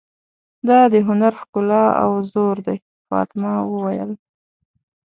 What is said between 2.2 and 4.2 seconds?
زور دی، فاطمه وویل.